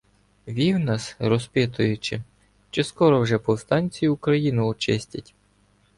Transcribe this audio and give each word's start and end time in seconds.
Вів 0.47 0.79
нас, 0.79 1.15
розпитуючи, 1.19 2.21
чи 2.69 2.83
скоро 2.83 3.19
вже 3.21 3.37
повстанці 3.39 4.07
Україну 4.07 4.67
очистять. 4.67 5.33